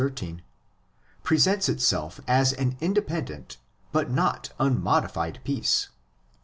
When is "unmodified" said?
4.59-5.39